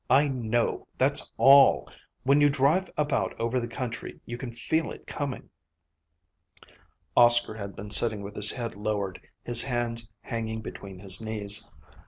I 0.09 0.29
know, 0.29 0.87
that's 0.97 1.31
all. 1.37 1.87
When 2.23 2.41
you 2.41 2.49
drive 2.49 2.89
about 2.97 3.39
over 3.39 3.59
the 3.59 3.67
country 3.67 4.19
you 4.25 4.35
can 4.35 4.51
feel 4.51 4.89
it 4.89 5.05
coming." 5.05 5.51
Oscar 7.15 7.53
had 7.53 7.75
been 7.75 7.91
sitting 7.91 8.23
with 8.23 8.35
his 8.35 8.49
head 8.53 8.73
lowered, 8.75 9.21
his 9.43 9.61
hands 9.61 10.09
hanging 10.23 10.61
between 10.61 10.97
his 10.97 11.21
knees. 11.21 11.67